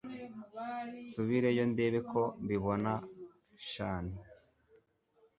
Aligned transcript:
nsubireyo 1.05 1.63
ndebe 1.71 1.99
ko 2.11 2.21
mbibona 2.43 2.91
shn 3.69 4.05